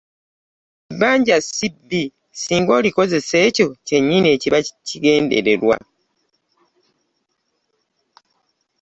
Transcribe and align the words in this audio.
Ebbanja 0.91 1.35
si 1.53 1.67
bbi 1.73 2.03
ssinga 2.13 2.71
olikozesa 2.79 3.35
ekyo 3.47 3.67
kyennyini 3.87 4.27
ekigendererwa. 4.35 5.77